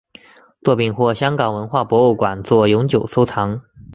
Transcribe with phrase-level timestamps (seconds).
[0.63, 3.61] 作品获香港文化博物馆作永久收藏。